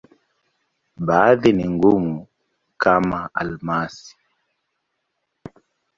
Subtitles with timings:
[1.07, 2.15] Baadhi ni ngumu,
[2.81, 4.13] kama almasi.